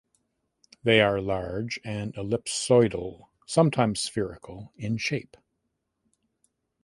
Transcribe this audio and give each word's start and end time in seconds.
They 0.81 0.99
are 0.99 1.21
large 1.21 1.79
and 1.85 2.11
ellipsoidal 2.15 3.27
(sometimes 3.45 3.99
spherical) 3.99 4.71
in 4.75 4.97
shape. 4.97 5.37